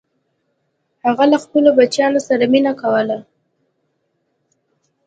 [1.05, 3.17] هغه له خپلو بچیانو سره مینه کوله.